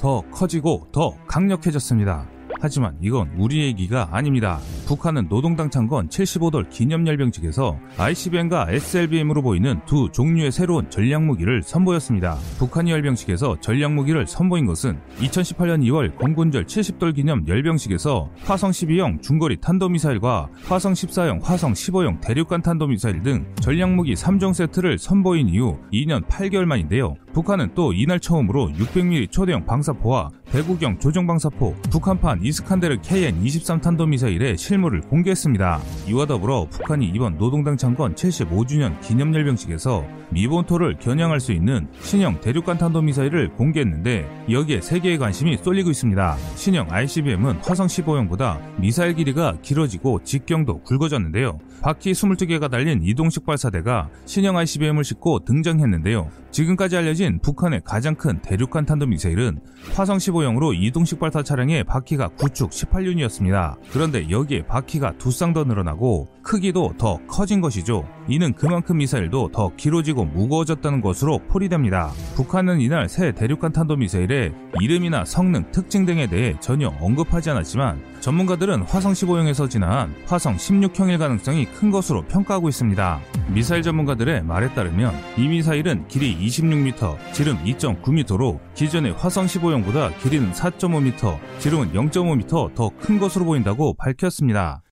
더 0.00 0.22
커지고 0.30 0.88
더 0.92 1.14
강력해졌습니다. 1.26 2.26
하지만 2.62 2.96
이건 3.00 3.30
우리 3.38 3.62
얘기가 3.64 4.08
아닙니다. 4.12 4.58
북한은 4.86 5.28
노동당 5.28 5.70
창건 5.70 6.08
75돌 6.08 6.68
기념열병식에서 6.68 7.78
ICBM과 7.96 8.66
SLBM으로 8.70 9.40
보이는 9.40 9.80
두 9.86 10.10
종류의 10.12 10.52
새로운 10.52 10.90
전략무기를 10.90 11.62
선보였습니다. 11.62 12.36
북한이 12.58 12.90
열병식에서 12.90 13.60
전략무기를 13.60 14.26
선보인 14.26 14.66
것은 14.66 14.98
2018년 15.20 15.82
2월 15.84 16.14
공군절 16.16 16.66
70돌 16.66 17.14
기념 17.14 17.46
열병식에서 17.46 18.30
화성 18.44 18.72
12형 18.72 19.22
중거리 19.22 19.60
탄도미사일과 19.60 20.48
화성 20.64 20.92
14형, 20.92 21.42
화성 21.42 21.72
15형 21.72 22.20
대륙간 22.20 22.62
탄도미사일 22.62 23.22
등 23.22 23.46
전략무기 23.60 24.14
3종 24.14 24.52
세트를 24.52 24.98
선보인 24.98 25.48
이후 25.48 25.78
2년 25.92 26.26
8개월 26.26 26.64
만인데요. 26.64 27.14
북한은 27.32 27.70
또 27.74 27.92
이날 27.92 28.18
처음으로 28.18 28.70
600mm 28.70 29.30
초대형 29.30 29.64
방사포와 29.66 30.30
대구경 30.50 30.98
조정방사포, 30.98 31.76
북한판 31.90 32.40
이스칸데르 32.42 32.98
KN-23 33.02 33.80
탄도미사일의 33.80 34.58
실물을 34.58 35.00
공개했습니다. 35.02 35.80
이와 36.08 36.26
더불어 36.26 36.66
북한이 36.68 37.06
이번 37.14 37.38
노동당 37.38 37.76
창건 37.76 38.16
75주년 38.16 39.00
기념열병식에서 39.00 40.04
미본토를 40.30 40.98
겨냥할 40.98 41.38
수 41.38 41.52
있는 41.52 41.88
신형 42.00 42.40
대륙간 42.40 42.78
탄도미사일을 42.78 43.50
공개했는데 43.54 44.46
여기에 44.50 44.80
세계의 44.80 45.18
관심이 45.18 45.56
쏠리고 45.56 45.90
있습니다. 45.90 46.36
신형 46.56 46.88
ICBM은 46.90 47.60
화성 47.62 47.86
15형보다 47.86 48.60
미사일 48.80 49.14
길이가 49.14 49.56
길어지고 49.62 50.24
직경도 50.24 50.82
굵어졌는데요. 50.82 51.58
바퀴 51.80 52.12
22개가 52.12 52.70
달린 52.70 53.00
이동식 53.02 53.46
발사대가 53.46 54.08
신형 54.26 54.56
ICBM을 54.56 55.04
싣고 55.04 55.44
등장했는데요. 55.44 56.28
지금까지 56.50 56.96
알려진 56.96 57.38
북한의 57.40 57.82
가장 57.84 58.14
큰 58.14 58.40
대륙간 58.42 58.84
탄도미사일은 58.86 59.60
화성 59.94 60.18
15형으로 60.18 60.74
이동식 60.74 61.18
발사 61.20 61.42
차량의 61.42 61.84
바퀴가 61.84 62.28
구축 62.28 62.70
18륜이었습니다. 62.70 63.76
그런데 63.92 64.28
여기에 64.30 64.66
바퀴가 64.66 65.14
두 65.18 65.30
쌍 65.30 65.52
더 65.54 65.64
늘어나고 65.64 66.28
크기도 66.42 66.92
더 66.98 67.18
커진 67.26 67.60
것이죠. 67.60 68.04
이는 68.30 68.52
그만큼 68.52 68.98
미사일도 68.98 69.50
더 69.52 69.72
길어지고 69.76 70.24
무거워졌다는 70.26 71.00
것으로 71.00 71.40
풀이됩니다. 71.48 72.12
북한은 72.36 72.80
이날 72.80 73.08
새 73.08 73.32
대륙간 73.32 73.72
탄도미사일의 73.72 74.52
이름이나 74.80 75.24
성능, 75.24 75.64
특징 75.72 76.06
등에 76.06 76.28
대해 76.28 76.54
전혀 76.60 76.88
언급하지 77.00 77.50
않았지만 77.50 78.00
전문가들은 78.20 78.82
화성 78.82 79.12
15형에서 79.12 79.68
진화한 79.68 80.14
화성 80.26 80.56
16형일 80.56 81.18
가능성이 81.18 81.64
큰 81.64 81.90
것으로 81.90 82.22
평가하고 82.22 82.68
있습니다. 82.68 83.20
미사일 83.48 83.82
전문가들의 83.82 84.44
말에 84.44 84.72
따르면 84.74 85.12
이 85.36 85.48
미사일은 85.48 86.06
길이 86.06 86.38
26m, 86.38 87.32
지름 87.32 87.56
2.9m로 87.64 88.60
기존의 88.74 89.12
화성 89.14 89.46
15형보다 89.46 90.16
길이는 90.22 90.52
4.5m, 90.52 91.36
지름은 91.58 91.92
0.5m 91.92 92.74
더 92.74 92.90
큰 93.00 93.18
것으로 93.18 93.44
보인다고 93.44 93.94
밝혔습니다. 93.94 94.82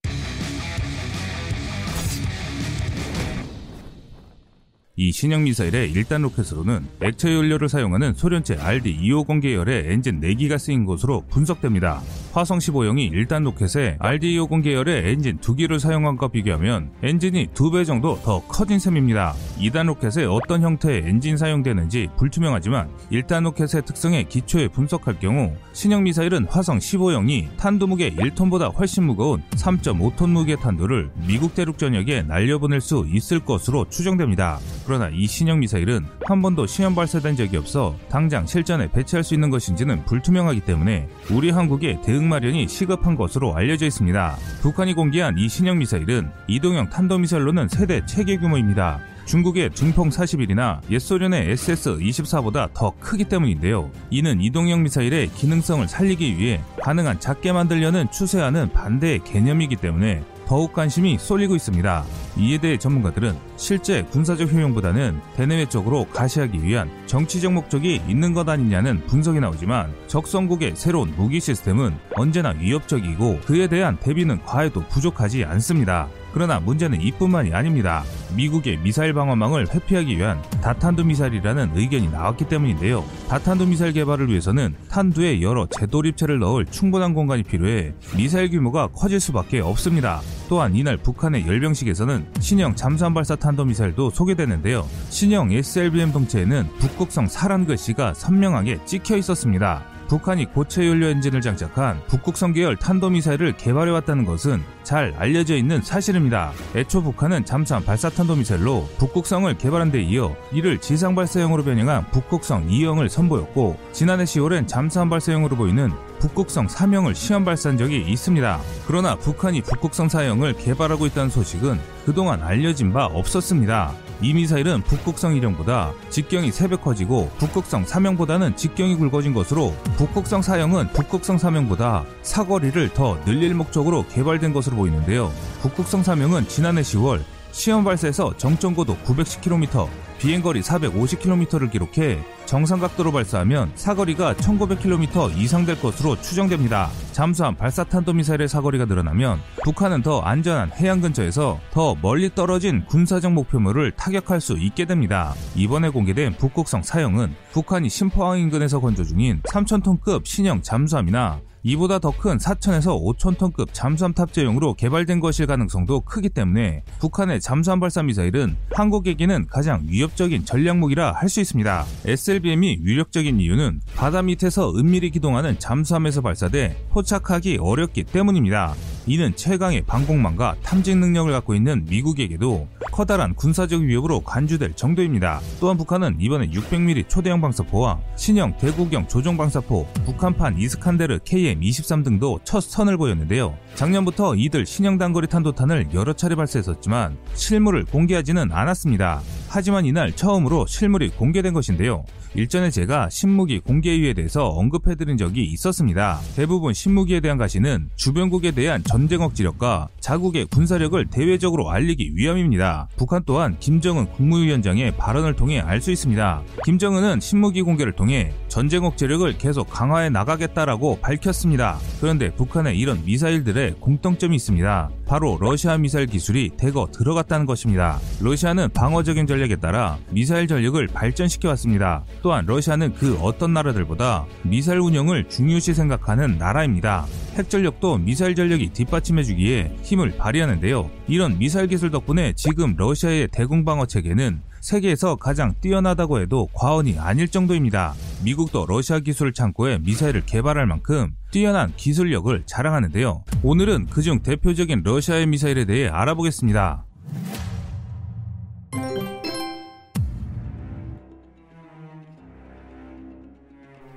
이 5.00 5.12
신형 5.12 5.44
미사일의 5.44 5.92
1단 5.92 6.22
로켓으로는 6.22 6.84
액체 7.02 7.32
연료를 7.32 7.68
사용하는 7.68 8.14
소련제 8.14 8.56
RD-250 8.56 9.42
계열의 9.42 9.92
엔진 9.92 10.20
4기가 10.20 10.58
쓰인 10.58 10.84
것으로 10.84 11.22
분석됩니다. 11.30 12.02
화성 12.32 12.58
15형이 12.58 13.12
1단 13.12 13.44
로켓에 13.44 13.96
RD-250 14.00 14.64
계열의 14.64 15.12
엔진 15.12 15.38
2기를 15.38 15.78
사용한 15.78 16.16
것과 16.16 16.32
비교하면 16.32 16.90
엔진이 17.04 17.46
2배 17.54 17.86
정도 17.86 18.20
더 18.24 18.44
커진 18.48 18.80
셈입니다. 18.80 19.34
2단 19.60 19.86
로켓에 19.86 20.24
어떤 20.24 20.62
형태의 20.62 21.04
엔진 21.06 21.36
사용되는지 21.36 22.08
불투명하지만 22.16 22.88
1단 23.12 23.44
로켓의 23.44 23.82
특성에 23.86 24.24
기초해 24.24 24.66
분석할 24.66 25.20
경우 25.20 25.54
신형 25.74 26.02
미사일은 26.02 26.46
화성 26.46 26.78
15형의 26.78 27.56
탄두 27.56 27.86
무게 27.86 28.10
1톤보다 28.10 28.76
훨씬 28.76 29.04
무거운 29.04 29.44
3.5톤 29.52 30.30
무게의 30.30 30.56
탄두를 30.56 31.12
미국 31.28 31.54
대륙 31.54 31.78
전역에 31.78 32.22
날려보낼 32.22 32.80
수 32.80 33.06
있을 33.08 33.38
것으로 33.38 33.88
추정됩니다. 33.88 34.58
그러나 34.88 35.10
이 35.12 35.26
신형 35.26 35.60
미사일은 35.60 36.06
한 36.24 36.40
번도 36.40 36.66
시험 36.66 36.94
발사된 36.94 37.36
적이 37.36 37.58
없어 37.58 37.94
당장 38.08 38.46
실전에 38.46 38.90
배치할 38.90 39.22
수 39.22 39.34
있는 39.34 39.50
것인지는 39.50 40.06
불투명하기 40.06 40.60
때문에 40.60 41.10
우리 41.30 41.50
한국의 41.50 42.00
대응 42.00 42.26
마련이 42.26 42.66
시급한 42.68 43.14
것으로 43.14 43.54
알려져 43.54 43.84
있습니다. 43.84 44.36
북한이 44.62 44.94
공개한 44.94 45.36
이 45.36 45.46
신형 45.46 45.76
미사일은 45.80 46.30
이동형 46.46 46.88
탄도미사일로는 46.88 47.68
세대 47.68 48.06
체계 48.06 48.38
규모입니다. 48.38 48.98
중국의 49.26 49.72
중펑 49.74 50.08
41이나 50.08 50.80
옛소련의 50.90 51.52
SS-24보다 51.54 52.72
더 52.72 52.94
크기 52.98 53.24
때문인데요. 53.24 53.90
이는 54.08 54.40
이동형 54.40 54.84
미사일의 54.84 55.28
기능성을 55.32 55.86
살리기 55.86 56.38
위해 56.38 56.62
가능한 56.80 57.20
작게 57.20 57.52
만들려는 57.52 58.10
추세와는 58.10 58.72
반대의 58.72 59.22
개념이기 59.24 59.76
때문에 59.76 60.24
더욱 60.48 60.72
관심이 60.72 61.18
쏠리고 61.18 61.54
있습니다. 61.56 62.04
이에 62.38 62.56
대해 62.56 62.78
전문가들은 62.78 63.36
실제 63.58 64.02
군사적 64.04 64.50
효용보다는 64.50 65.20
대내외적으로 65.36 66.06
가시하기 66.06 66.62
위한 66.62 66.90
정치적 67.04 67.52
목적이 67.52 68.00
있는 68.08 68.32
것 68.32 68.48
아니냐는 68.48 69.04
분석이 69.08 69.40
나오지만 69.40 69.92
적성국의 70.06 70.72
새로운 70.74 71.12
무기 71.16 71.38
시스템은 71.38 71.94
언제나 72.14 72.54
위협적이고 72.58 73.40
그에 73.44 73.66
대한 73.66 73.98
대비는 74.00 74.42
과해도 74.46 74.84
부족하지 74.88 75.44
않습니다. 75.44 76.08
그러나 76.32 76.60
문제는 76.60 76.98
이뿐만이 77.02 77.52
아닙니다. 77.52 78.02
미국의 78.36 78.78
미사일 78.78 79.12
방어망을 79.12 79.68
회피하기 79.74 80.16
위한 80.16 80.42
다탄두 80.62 81.04
미사일이라는 81.04 81.72
의견이 81.74 82.08
나왔기 82.10 82.48
때문인데요. 82.48 83.04
다탄두 83.28 83.66
미사일 83.66 83.92
개발을 83.92 84.28
위해서는 84.28 84.74
탄두에 84.90 85.40
여러 85.42 85.66
재도립체를 85.66 86.38
넣을 86.38 86.66
충분한 86.66 87.14
공간이 87.14 87.42
필요해 87.42 87.94
미사일 88.16 88.50
규모가 88.50 88.88
커질 88.88 89.20
수밖에 89.20 89.60
없습니다. 89.60 90.20
또한 90.48 90.74
이날 90.74 90.96
북한의 90.96 91.46
열병식에서는 91.46 92.26
신형 92.40 92.74
잠수함 92.74 93.14
발사 93.14 93.36
탄도 93.36 93.64
미사일도 93.64 94.10
소개됐는데요. 94.10 94.86
신형 95.10 95.52
SLBM 95.52 96.12
동체에는 96.12 96.68
북극성 96.78 97.26
사란 97.26 97.66
글씨가 97.66 98.14
선명하게 98.14 98.84
찍혀 98.86 99.16
있었습니다. 99.18 99.97
북한이 100.08 100.46
고체 100.46 100.88
연료 100.88 101.06
엔진을 101.06 101.42
장착한 101.42 102.00
북극성 102.06 102.54
계열 102.54 102.76
탄도미사일을 102.76 103.56
개발해왔다는 103.58 104.24
것은 104.24 104.62
잘 104.82 105.14
알려져 105.18 105.54
있는 105.54 105.82
사실입니다. 105.82 106.52
애초 106.74 107.02
북한은 107.02 107.44
잠수함 107.44 107.84
발사 107.84 108.08
탄도미사일로 108.08 108.88
북극성을 108.96 109.56
개발한 109.58 109.92
데 109.92 110.00
이어 110.00 110.34
이를 110.50 110.78
지상 110.78 111.14
발사형으로 111.14 111.62
변형한 111.62 112.06
북극성 112.10 112.68
2형을 112.68 113.10
선보였고 113.10 113.78
지난해 113.92 114.24
10월엔 114.24 114.66
잠수함 114.66 115.10
발사형으로 115.10 115.56
보이는 115.56 115.90
북극성 116.20 116.66
3형을 116.66 117.14
시험 117.14 117.44
발사한 117.44 117.76
적이 117.76 118.00
있습니다. 118.00 118.60
그러나 118.86 119.14
북한이 119.14 119.60
북극성 119.60 120.08
4형을 120.08 120.56
개발하고 120.56 121.04
있다는 121.06 121.28
소식은 121.28 121.78
그동안 122.06 122.42
알려진 122.42 122.92
바 122.92 123.04
없었습니다. 123.04 124.07
이 124.20 124.34
미사일은 124.34 124.82
북극성 124.82 125.34
1형보다 125.34 125.92
직경이 126.10 126.50
3배 126.50 126.82
커지고 126.82 127.30
북극성 127.38 127.84
3형보다는 127.84 128.56
직경이 128.56 128.96
굵어진 128.96 129.32
것으로 129.32 129.74
북극성 129.96 130.40
4형은 130.40 130.92
북극성 130.92 131.36
3형보다 131.36 132.04
사거리를 132.22 132.88
더 132.94 133.22
늘릴 133.24 133.54
목적으로 133.54 134.04
개발된 134.08 134.52
것으로 134.52 134.76
보이는데요. 134.76 135.32
북극성 135.62 136.02
3형은 136.02 136.48
지난해 136.48 136.80
10월 136.82 137.22
시험 137.52 137.84
발사에서 137.84 138.36
정점 138.36 138.74
고도 138.74 138.96
910km, 138.98 139.88
비행거리 140.18 140.60
450km를 140.60 141.70
기록해 141.70 142.18
정상 142.44 142.80
각도로 142.80 143.12
발사하면 143.12 143.70
사거리가 143.74 144.34
1900km 144.34 145.36
이상 145.36 145.64
될 145.64 145.80
것으로 145.80 146.20
추정됩니다. 146.20 146.90
잠수함 147.12 147.54
발사 147.54 147.84
탄도미사일의 147.84 148.48
사거리가 148.48 148.86
늘어나면 148.86 149.38
북한은 149.64 150.02
더 150.02 150.20
안전한 150.20 150.70
해양 150.72 151.00
근처에서 151.00 151.60
더 151.70 151.94
멀리 152.00 152.34
떨어진 152.34 152.84
군사적 152.86 153.32
목표물을 153.32 153.92
타격할 153.92 154.40
수 154.40 154.58
있게 154.58 154.86
됩니다. 154.86 155.34
이번에 155.54 155.90
공개된 155.90 156.36
북극성 156.36 156.82
사형은 156.82 157.34
북한이 157.52 157.88
심포항 157.88 158.38
인근에서 158.38 158.80
건조 158.80 159.04
중인 159.04 159.42
3000톤급 159.42 160.24
신형 160.24 160.62
잠수함이나 160.62 161.40
이보다 161.68 161.98
더 161.98 162.12
큰 162.18 162.38
4천에서 162.38 162.98
5천톤급 162.98 163.68
잠수함 163.72 164.14
탑재용으로 164.14 164.72
개발된 164.74 165.20
것일 165.20 165.46
가능성도 165.46 166.00
크기 166.00 166.30
때문에 166.30 166.82
북한의 166.98 167.40
잠수함 167.40 167.78
발사 167.78 168.02
미사일은 168.02 168.56
한국에게는 168.72 169.46
가장 169.48 169.82
위협적인 169.86 170.44
전략무기라 170.46 171.12
할 171.12 171.28
수 171.28 171.40
있습니다. 171.42 171.84
SLBM이 172.06 172.78
위력적인 172.82 173.38
이유는 173.38 173.82
바다 173.94 174.22
밑에서 174.22 174.72
은밀히 174.74 175.10
기동하는 175.10 175.58
잠수함에서 175.58 176.22
발사돼 176.22 176.86
포착하기 176.88 177.58
어렵기 177.60 178.04
때문입니다. 178.04 178.74
이는 179.08 179.34
최강의 179.34 179.82
방공망과 179.86 180.56
탐지 180.62 180.94
능력을 180.94 181.32
갖고 181.32 181.54
있는 181.54 181.86
미국에게도 181.88 182.68
커다란 182.92 183.34
군사적 183.34 183.80
위협으로 183.80 184.20
간주될 184.20 184.76
정도입니다. 184.76 185.40
또한 185.60 185.78
북한은 185.78 186.18
이번에 186.20 186.50
600mm 186.50 187.08
초대형 187.08 187.40
방사포와 187.40 187.98
신형 188.16 188.58
대구경 188.58 189.08
조종 189.08 189.38
방사포, 189.38 189.86
북한판 190.04 190.58
이스칸데르 190.58 191.20
KM-23 191.24 192.04
등도 192.04 192.40
첫 192.44 192.60
선을 192.60 192.98
보였는데요. 192.98 193.56
작년부터 193.76 194.34
이들 194.34 194.66
신형 194.66 194.98
단거리 194.98 195.26
탄도탄을 195.26 195.88
여러 195.94 196.12
차례 196.12 196.34
발사했었지만 196.34 197.16
실물을 197.32 197.86
공개하지는 197.86 198.52
않았습니다. 198.52 199.22
하지만 199.48 199.86
이날 199.86 200.12
처음으로 200.14 200.66
실물이 200.66 201.10
공개된 201.10 201.54
것인데요. 201.54 202.04
일전에 202.34 202.70
제가 202.70 203.08
신무기 203.08 203.58
공개 203.60 203.94
이유에 203.94 204.12
대해서 204.12 204.48
언급해드린 204.48 205.16
적이 205.16 205.44
있었습니다. 205.46 206.20
대부분 206.36 206.74
신무기에 206.74 207.20
대한 207.20 207.38
가시는 207.38 207.88
주변국에 207.96 208.50
대한 208.50 208.84
전쟁 208.84 209.22
억지력과 209.22 209.88
자국의 210.00 210.46
군사력을 210.46 211.06
대외적으로 211.06 211.70
알리기 211.70 212.12
위함입니다. 212.14 212.88
북한 212.96 213.22
또한 213.24 213.56
김정은 213.58 214.06
국무위원장의 214.12 214.96
발언을 214.96 215.34
통해 215.34 215.60
알 215.60 215.78
수 215.78 215.92
있습니다. 215.92 216.42
김정은은 216.64 217.20
신무기 217.20 217.62
공개를 217.62 217.92
통해 217.92 218.32
전쟁 218.58 218.82
억지력을 218.82 219.38
계속 219.38 219.70
강화해 219.70 220.10
나가겠다라고 220.10 220.98
밝혔습니다. 221.00 221.78
그런데 222.00 222.34
북한의 222.34 222.76
이런 222.76 223.04
미사일들의 223.04 223.76
공통점이 223.78 224.34
있습니다. 224.34 224.90
바로 225.06 225.38
러시아 225.40 225.78
미사일 225.78 226.06
기술이 226.06 226.50
대거 226.56 226.88
들어갔다는 226.92 227.46
것입니다. 227.46 228.00
러시아는 228.20 228.70
방어적인 228.70 229.28
전략에 229.28 229.54
따라 229.54 229.96
미사일 230.10 230.48
전력을 230.48 230.84
발전시켜 230.88 231.50
왔습니다. 231.50 232.04
또한 232.20 232.46
러시아는 232.46 232.94
그 232.94 233.16
어떤 233.22 233.52
나라들보다 233.52 234.26
미사일 234.42 234.80
운영을 234.80 235.28
중요시 235.28 235.72
생각하는 235.74 236.36
나라입니다. 236.36 237.06
핵 237.36 237.48
전력도 237.48 237.98
미사일 237.98 238.34
전력이 238.34 238.70
뒷받침해주기에 238.70 239.76
힘을 239.84 240.16
발휘하는데요. 240.16 240.90
이런 241.06 241.38
미사일 241.38 241.68
기술 241.68 241.92
덕분에 241.92 242.32
지금 242.34 242.74
러시아의 242.76 243.28
대공 243.30 243.64
방어 243.64 243.86
체계는 243.86 244.42
세계에서 244.60 245.16
가장 245.16 245.54
뛰어나다고 245.60 246.20
해도 246.20 246.48
과언이 246.52 246.98
아닐 246.98 247.28
정도입니다. 247.28 247.94
미국도 248.24 248.66
러시아 248.66 248.98
기술 249.00 249.32
창고에 249.32 249.78
미사일을 249.78 250.24
개발할 250.26 250.66
만큼 250.66 251.14
뛰어난 251.30 251.72
기술력을 251.76 252.42
자랑하는데요. 252.46 253.24
오늘은 253.42 253.86
그중 253.86 254.22
대표적인 254.22 254.82
러시아의 254.84 255.26
미사일에 255.26 255.64
대해 255.64 255.88
알아보겠습니다. 255.88 256.87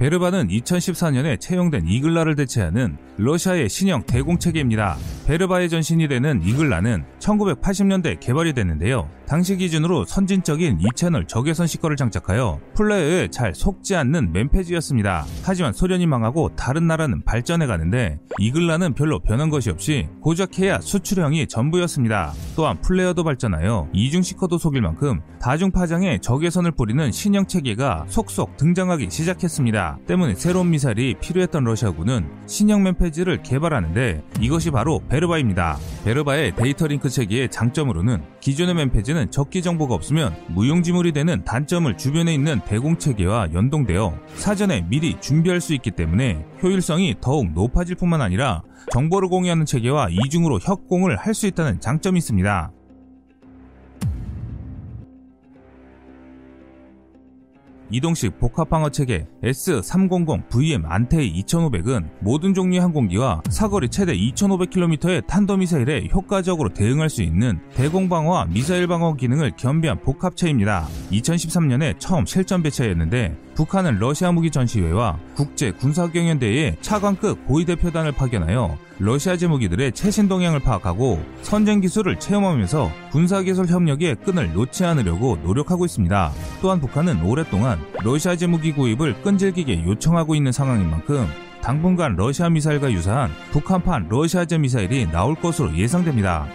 베르바는 0.01 0.47
2014년에 0.47 1.39
채용된 1.39 1.85
이글라를 1.87 2.35
대체하는 2.35 2.97
러시아의 3.17 3.69
신형 3.69 4.01
대공체계입니다. 4.07 4.97
베르바의 5.27 5.69
전신이 5.69 6.07
되는 6.07 6.41
이글라는 6.43 7.03
1980년대 7.19 8.19
개발이 8.19 8.53
됐는데요. 8.53 9.07
당시 9.27 9.55
기준으로 9.55 10.03
선진적인 10.05 10.79
2채널 10.79 11.27
적외선 11.27 11.67
시커를 11.67 11.95
장착하여 11.95 12.59
플레이어에 12.73 13.27
잘 13.29 13.53
속지 13.53 13.95
않는 13.95 14.33
맨페지였습니다. 14.33 15.25
하지만 15.43 15.71
소련이 15.71 16.07
망하고 16.07 16.55
다른 16.55 16.87
나라는 16.87 17.23
발전해 17.23 17.67
가는데 17.67 18.19
이글라는 18.39 18.93
별로 18.93 19.19
변한 19.19 19.49
것이 19.49 19.69
없이 19.69 20.09
고작 20.19 20.57
해야 20.57 20.81
수출형이 20.81 21.47
전부였습니다. 21.47 22.33
또한 22.55 22.81
플레이어도 22.81 23.23
발전하여 23.23 23.87
이중 23.93 24.21
시커도 24.23 24.57
속일 24.57 24.81
만큼 24.81 25.21
다중 25.39 25.71
파장에 25.71 26.19
적외선을 26.19 26.71
뿌리는 26.71 27.11
신형 27.11 27.45
체계가 27.45 28.05
속속 28.09 28.57
등장하기 28.57 29.09
시작했습니다. 29.11 29.90
때문에 30.07 30.35
새로운 30.35 30.69
미사일이 30.69 31.15
필요했던 31.19 31.63
러시아군은 31.63 32.29
신형 32.47 32.83
MANPADS를 32.83 33.43
개발하는데 33.43 34.23
이것이 34.39 34.71
바로 34.71 35.01
베르바입니다. 35.09 35.77
베르바의 36.05 36.55
데이터 36.55 36.87
링크 36.87 37.09
체계의 37.09 37.49
장점으로는 37.49 38.23
기존의 38.39 38.75
MANPADS는 38.75 39.31
적기 39.31 39.61
정보가 39.61 39.93
없으면 39.95 40.35
무용지물이 40.49 41.11
되는 41.11 41.43
단점을 41.43 41.95
주변에 41.97 42.33
있는 42.33 42.61
대공 42.65 42.97
체계와 42.97 43.53
연동되어 43.53 44.17
사전에 44.35 44.85
미리 44.89 45.19
준비할 45.19 45.61
수 45.61 45.73
있기 45.73 45.91
때문에 45.91 46.45
효율성이 46.61 47.15
더욱 47.21 47.51
높아질 47.53 47.95
뿐만 47.95 48.21
아니라 48.21 48.63
정보를 48.91 49.29
공유하는 49.29 49.65
체계와 49.65 50.09
이중으로 50.09 50.59
협공을 50.59 51.15
할 51.17 51.31
수 51.31 51.47
있다는 51.47 51.79
장점이 51.79 52.17
있습니다. 52.17 52.71
이동식 57.91 58.39
복합방어 58.39 58.89
체계 58.89 59.27
S300VM 59.43 60.83
안테이 60.85 61.43
2500은 61.43 62.09
모든 62.21 62.53
종류의 62.53 62.81
항공기와 62.81 63.41
사거리 63.49 63.89
최대 63.89 64.13
2500km의 64.15 65.27
탄도미사일에 65.27 66.07
효과적으로 66.13 66.69
대응할 66.69 67.09
수 67.09 67.21
있는 67.21 67.59
대공방어와 67.75 68.45
미사일 68.45 68.87
방어 68.87 69.15
기능을 69.15 69.51
겸비한 69.57 70.01
복합체입니다. 70.01 70.87
2013년에 71.11 71.99
처음 71.99 72.25
실전 72.25 72.63
배치하였는데 72.63 73.35
북한은 73.55 73.99
러시아 73.99 74.31
무기 74.31 74.49
전시회와 74.49 75.19
국제 75.35 75.71
군사경연대회에 75.71 76.77
차관급 76.81 77.45
고위 77.45 77.65
대표단을 77.65 78.13
파견하여 78.13 78.77
러시아 78.99 79.35
제 79.35 79.47
무기들의 79.47 79.91
최신 79.93 80.27
동향을 80.27 80.59
파악하고 80.59 81.19
선쟁 81.41 81.81
기술을 81.81 82.19
체험하면서 82.19 82.91
군사기술 83.11 83.65
협력의 83.67 84.15
끈을 84.23 84.53
놓지 84.53 84.85
않으려고 84.85 85.37
노력하고 85.43 85.85
있습니다. 85.85 86.31
또한 86.61 86.79
북한은 86.79 87.23
오랫동안 87.23 87.79
러시아 88.03 88.35
제 88.35 88.47
무기 88.47 88.71
구입을 88.71 89.21
끈질기게 89.21 89.83
요청하고 89.85 90.35
있는 90.35 90.51
상황인 90.51 90.89
만큼 90.89 91.27
당분간 91.61 92.15
러시아 92.15 92.49
미사일과 92.49 92.91
유사한 92.91 93.31
북한판 93.51 94.07
러시아제 94.09 94.57
미사일이 94.57 95.09
나올 95.11 95.35
것으로 95.35 95.75
예상됩니다. 95.75 96.47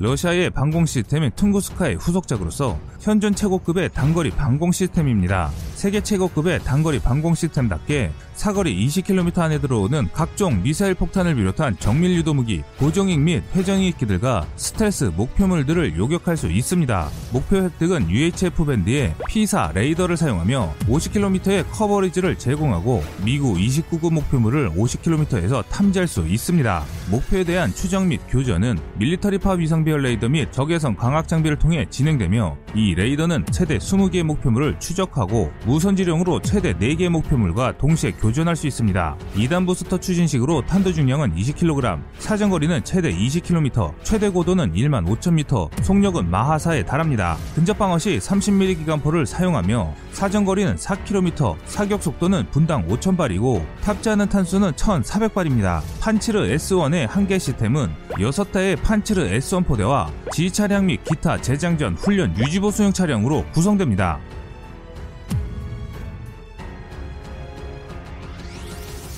러시아의 0.00 0.48
방공 0.48 0.86
시스템인 0.86 1.30
퉁구스카의 1.36 1.96
후속작으로서 1.96 2.78
현존 3.00 3.34
최고급의 3.34 3.90
단거리 3.90 4.30
방공 4.30 4.72
시스템입니다. 4.72 5.50
세계 5.74 6.00
최고급의 6.00 6.60
단거리 6.60 7.00
방공 7.00 7.34
시스템답게 7.34 8.10
사거리 8.40 8.86
20km 8.86 9.38
안에 9.38 9.58
들어오는 9.58 10.08
각종 10.14 10.62
미사일 10.62 10.94
폭탄을 10.94 11.34
비롯한 11.34 11.76
정밀 11.78 12.16
유도 12.16 12.32
무기, 12.32 12.62
고정익 12.78 13.20
및 13.20 13.42
회전익 13.54 13.98
기들과 13.98 14.46
스텔스 14.56 15.12
목표물들을 15.14 15.98
요격할 15.98 16.38
수 16.38 16.50
있습니다. 16.50 17.10
목표 17.34 17.56
획득은 17.56 18.08
UHF 18.08 18.64
밴드의 18.64 19.14
P4 19.28 19.74
레이더를 19.74 20.16
사용하며 20.16 20.74
50km의 20.88 21.66
coverage를 21.70 22.38
제공하고 22.38 23.04
미그 23.22 23.56
29급 23.56 24.10
목표물을 24.10 24.70
50km에서 24.70 25.62
탐지할 25.68 26.08
수 26.08 26.26
있습니다. 26.26 26.82
목표에 27.10 27.44
대한 27.44 27.74
추적 27.74 28.06
및 28.06 28.22
교전은 28.30 28.78
밀리터리 28.96 29.36
파 29.36 29.52
위상 29.52 29.84
배열 29.84 30.00
레이더 30.00 30.30
및 30.30 30.50
적외선 30.50 30.96
광학 30.96 31.28
장비를 31.28 31.58
통해 31.58 31.84
진행되며 31.90 32.56
이 32.74 32.94
레이더는 32.94 33.44
최대 33.52 33.76
20개의 33.76 34.22
목표물을 34.22 34.80
추적하고 34.80 35.52
무선지령으로 35.66 36.40
최대 36.40 36.72
4개의 36.72 37.10
목표물과 37.10 37.76
동시에 37.76 38.12
교전 38.12 38.29
할 38.46 38.56
수 38.56 38.66
있습니다. 38.66 39.16
2단 39.36 39.66
부스터 39.66 39.98
추진식으로 39.98 40.64
탄도 40.66 40.92
중량은 40.92 41.34
20kg, 41.34 42.00
사정거리는 42.18 42.84
최대 42.84 43.12
20km, 43.12 43.94
최대 44.02 44.28
고도는 44.28 44.72
1만 44.72 45.06
5천m, 45.06 45.70
속력은 45.82 46.30
마하사에 46.30 46.84
달합니다. 46.84 47.36
근접 47.54 47.78
방어 47.78 47.98
시 47.98 48.18
30mm 48.18 48.78
기관포를 48.78 49.26
사용하며 49.26 49.94
사정거리는 50.12 50.76
4km, 50.76 51.56
사격 51.64 52.02
속도는 52.02 52.46
분당 52.50 52.86
5,000발이고 52.88 53.64
탑재하는 53.82 54.28
탄수는 54.28 54.72
1,400발입니다. 54.72 55.80
판치르 56.00 56.40
S1의 56.40 57.06
한계 57.08 57.38
시스템은 57.38 57.90
6대의 58.12 58.82
판치르 58.82 59.22
S1 59.28 59.66
포대와 59.66 60.10
지휘 60.32 60.50
차량 60.50 60.86
및 60.86 61.02
기타 61.04 61.40
재장전, 61.40 61.94
훈련, 61.94 62.36
유지보 62.36 62.70
수용 62.70 62.92
차량으로 62.92 63.44
구성됩니다. 63.52 64.20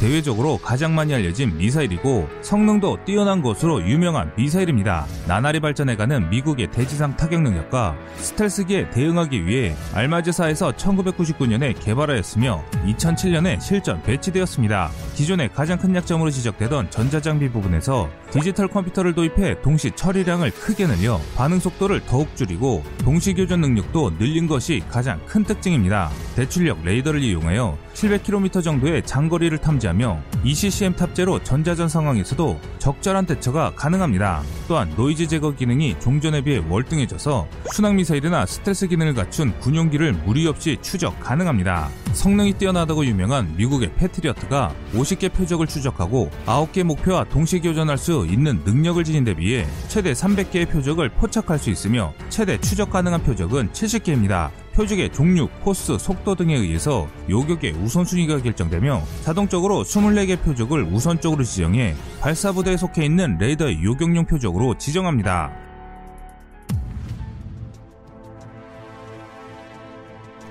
대외적으로 0.03 0.59
가장 0.59 0.97
많이 0.97 1.15
알려진 1.15 1.57
미사일이고 1.57 2.29
성능도 2.41 3.05
뛰어난 3.05 3.41
것으로 3.41 3.81
유명한 3.89 4.33
미사일입니다. 4.37 5.07
나날이 5.29 5.61
발전해가는 5.61 6.29
미국의 6.29 6.73
대지상 6.73 7.17
타격 7.17 7.41
능력과 7.43 7.97
스텔스기에 8.17 8.91
대응하기 8.91 9.47
위해 9.47 9.77
알마즈사에서 9.95 10.73
1999년에 10.73 11.79
개발하였으며 11.79 12.65
2007년에 12.85 13.61
실전 13.61 14.03
배치되었습니다. 14.03 14.91
기존의 15.15 15.51
가장 15.53 15.79
큰 15.79 15.95
약점으로 15.95 16.31
지적되던 16.31 16.91
전자장비 16.91 17.51
부분에서 17.51 18.11
디지털 18.33 18.67
컴퓨터를 18.67 19.15
도입해 19.15 19.61
동시 19.63 19.93
처리량을 19.93 20.51
크게 20.51 20.89
늘려 20.89 21.21
반응 21.37 21.61
속도를 21.61 22.01
더욱 22.07 22.35
줄이고 22.35 22.83
동시 23.05 23.35
교전 23.35 23.61
능력도 23.61 24.15
늘린 24.19 24.49
것이 24.49 24.83
가장 24.91 25.21
큰 25.27 25.45
특징입니다. 25.45 26.11
대출력 26.35 26.83
레이더를 26.83 27.23
이용하여 27.23 27.79
700km 27.95 28.65
정도의 28.65 29.05
장거리를 29.05 29.57
탐지하 29.59 29.92
며 29.93 30.23
ECCM 30.45 30.95
탑재로 30.95 31.43
전자전 31.43 31.89
상황에서도 31.89 32.61
적절한 32.79 33.27
대처가 33.27 33.73
가능합니다. 33.75 34.43
또한 34.67 34.93
노이즈 34.97 35.29
제거 35.29 35.53
기능이 35.53 35.97
종전에 36.01 36.43
비해 36.43 36.63
월등해져서 36.69 37.47
순항 37.73 37.97
미사일이나 37.97 38.47
스텔스 38.47 38.89
기능을 38.89 39.15
갖춘 39.15 39.53
군용기를 39.61 40.13
무리 40.25 40.47
없이 40.47 40.79
추적 40.83 41.19
가능합니다. 41.21 41.89
성능이 42.13 42.55
뛰어나다고 42.55 43.05
유명한 43.07 43.55
미국의 43.57 43.95
패트리어트가 43.95 44.75
50개 44.95 45.33
표적을 45.33 45.67
추적하고 45.67 46.31
9개 46.47 46.83
목표와 46.83 47.25
동시 47.25 47.61
교전할 47.61 47.99
수 47.99 48.27
있는 48.29 48.61
능력을 48.65 49.03
지닌 49.05 49.25
데 49.25 49.35
비해 49.35 49.67
최대 49.89 50.13
300개의 50.13 50.69
표적을 50.69 51.11
포착할 51.11 51.59
수 51.59 51.71
있으며 51.71 52.13
최대 52.29 52.59
추적 52.61 52.91
가능한 52.91 53.23
표적은 53.23 53.71
70개입니다. 53.73 54.51
표적의 54.75 55.13
종류, 55.13 55.49
코스, 55.63 55.99
속도 55.99 56.35
등에 56.35 56.55
의해서 56.55 57.09
요격의 57.29 57.73
우선순위가 57.73 58.43
결정되며 58.43 59.03
자동적으로 59.23 59.83
24개 59.83 60.41
표적을 60.41 60.85
우선적으로 60.85 61.45
지정해 61.45 61.95
발사부대에 62.21 62.77
속해 62.77 63.05
있는 63.05 63.37
레이더의 63.39 63.83
요격용 63.83 64.27
표적으로 64.27 64.77
지정합니다. 64.79 65.62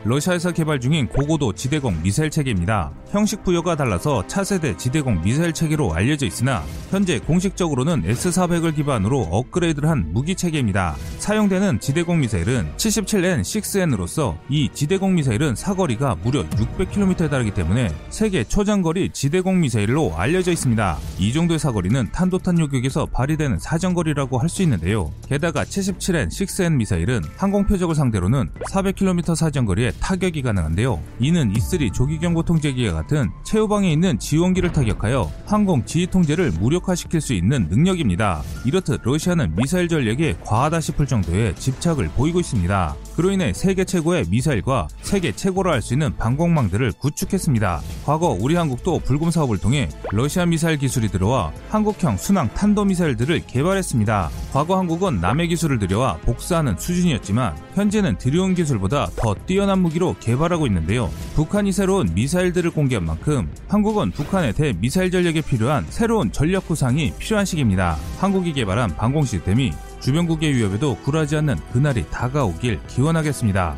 러시아에서 0.04 0.52
개발 0.52 0.80
중인 0.80 1.08
고고도 1.08 1.54
지대공 1.54 2.02
미사일 2.02 2.30
체계입니다. 2.32 2.92
형식 3.12 3.44
부여가 3.44 3.76
달라서 3.76 4.26
차세대 4.28 4.78
지대공 4.78 5.22
미사일 5.22 5.54
체계로 5.54 5.94
알려져 5.94 6.26
있으나 6.26 6.64
현재 6.90 7.20
공식적으로는 7.20 8.04
S400을 8.04 8.76
기반으로 8.76 9.22
업그레이드를 9.32 9.90
한 9.90 10.12
무기 10.12 10.36
체계입니다. 10.36 10.96
사용되는 11.20 11.80
지대공 11.80 12.20
미사일은 12.22 12.68
77N6N으로서 12.78 14.38
이 14.50 14.70
지대공 14.74 15.16
미사일은 15.16 15.56
사거리가 15.56 16.18
무려 16.24 16.44
600km에 16.50 17.30
달하기 17.30 17.52
때문에 17.52 17.94
세계 18.10 18.44
초장거리 18.44 19.10
지대공 19.14 19.60
미사일로 19.60 20.14
알려져 20.16 20.52
있습니다. 20.52 20.98
이 21.20 21.34
정도의 21.34 21.60
사거리는 21.60 22.12
탄도탄 22.12 22.58
요격에서 22.60 23.06
발휘되는 23.08 23.60
사정거리라고 23.60 24.38
할 24.40 24.52
수 24.52 24.62
있는데요. 24.64 25.14
게다가 25.30 25.64
77N6N 25.64 26.76
미사일은 26.76 27.22
항공 27.38 27.66
표적을 27.66 27.96
상대로는 27.96 28.50
400km 28.70 29.34
사정거리에 29.34 29.91
타격이 30.00 30.42
가능한데요. 30.42 31.02
이는 31.20 31.54
E3 31.54 31.94
조기경보 31.94 32.44
통제기와 32.44 32.94
같은 32.94 33.30
최후방에 33.44 33.92
있는 33.92 34.18
지원기를 34.20 34.72
타격하여 34.72 35.32
항공 35.46 35.86
지휘 35.86 36.08
통제를 36.08 36.52
무력화시킬 36.52 37.22
수 37.22 37.34
있는 37.34 37.68
능력입니다. 37.70 38.42
이렇듯 38.66 39.02
러시아는 39.04 39.56
미사일 39.56 39.88
전략에 39.88 40.38
과하다 40.44 40.80
싶을 40.80 41.06
정도의 41.08 41.56
집착을 41.56 42.10
보이고 42.16 42.40
있습니다. 42.40 42.96
그로 43.16 43.32
인해 43.32 43.54
세계 43.54 43.84
최고의 43.84 44.26
미사일과 44.30 44.88
세계 45.02 45.32
최고로 45.32 45.72
할수 45.72 45.94
있는 45.94 46.16
방공망들을 46.18 46.94
구축했습니다. 46.94 47.82
과거 48.06 48.30
우리 48.30 48.56
한국도 48.56 49.00
불금 49.00 49.32
사업을 49.32 49.58
통해 49.58 49.90
러시아 50.12 50.46
미사일 50.46 50.78
기술이 50.78 51.10
들어와 51.10 51.52
한국형 51.70 52.18
순항 52.18 52.54
탄도 52.54 52.86
미사일들을 52.86 53.48
개발했습니다. 53.48 54.30
과거 54.54 54.78
한국은 54.78 55.22
남의 55.22 55.50
기술을 55.50 55.80
들여와 55.80 56.18
복사하는 56.18 56.78
수준이었지만 56.78 57.56
현재는 57.76 58.18
들여온 58.18 58.56
기술보다 58.56 59.10
더 59.16 59.36
뛰어난 59.46 59.81
무기로 59.82 60.16
개발하고 60.20 60.68
있는데요. 60.68 61.10
북한이 61.36 61.72
새로운 61.72 62.14
미사일들을 62.14 62.72
공개한 62.72 63.06
만큼 63.06 63.50
한국은 63.68 64.12
북한의 64.12 64.54
대미사일 64.54 65.12
전략에 65.12 65.42
필요한 65.42 65.86
새로운 65.90 66.32
전력 66.32 66.68
구상이 66.68 67.14
필요한 67.18 67.46
시기입니다. 67.46 67.98
한국이 68.20 68.54
개발한 68.54 68.96
방공 68.96 69.26
시스템이 69.26 69.74
주변국의 70.00 70.56
위협에도 70.56 70.96
굴하지 70.98 71.38
않는 71.38 71.58
그날이 71.72 72.06
다가오길 72.10 72.80
기원하겠습니다. 72.88 73.76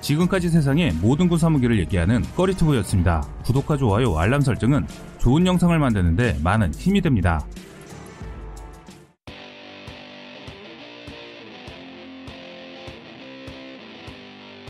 지금까지 0.00 0.48
세상의 0.48 0.92
모든 1.02 1.28
군사무기를 1.28 1.78
얘기하는 1.80 2.22
꺼리투브였습니다. 2.34 3.26
구독과 3.44 3.76
좋아요, 3.76 4.16
알람 4.16 4.40
설정은 4.40 4.86
좋은 5.18 5.46
영상을 5.46 5.78
만드는데 5.78 6.38
많은 6.42 6.72
힘이 6.72 7.02
됩니다. 7.02 7.44